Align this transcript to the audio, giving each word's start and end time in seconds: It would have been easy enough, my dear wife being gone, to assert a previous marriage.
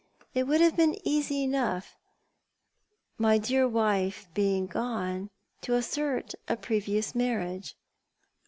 It 0.33 0.47
would 0.47 0.61
have 0.61 0.75
been 0.75 0.97
easy 1.07 1.43
enough, 1.43 1.95
my 3.19 3.37
dear 3.37 3.67
wife 3.67 4.25
being 4.33 4.65
gone, 4.65 5.29
to 5.61 5.75
assert 5.75 6.33
a 6.47 6.57
previous 6.57 7.13
marriage. 7.13 7.75